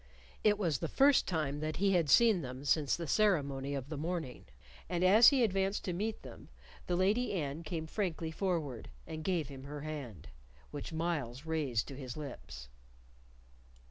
It 0.43 0.57
was 0.57 0.79
the 0.79 0.87
first 0.87 1.27
time 1.27 1.59
that 1.59 1.75
he 1.75 1.91
had 1.91 2.09
seen 2.09 2.41
them 2.41 2.65
since 2.65 2.95
the 2.97 3.05
ceremony 3.05 3.75
of 3.75 3.89
the 3.89 3.97
morning, 3.97 4.45
and 4.89 5.03
as 5.03 5.27
he 5.27 5.43
advanced 5.43 5.85
to 5.85 5.93
meet 5.93 6.23
them, 6.23 6.49
the 6.87 6.95
Lady 6.95 7.31
Anne 7.33 7.61
came 7.61 7.85
frankly 7.85 8.31
forward, 8.31 8.89
and 9.05 9.23
gave 9.23 9.49
him 9.49 9.65
her 9.65 9.81
hand, 9.81 10.29
which 10.71 10.91
Myles 10.91 11.45
raised 11.45 11.87
to 11.89 11.95
his 11.95 12.17
lips. 12.17 12.67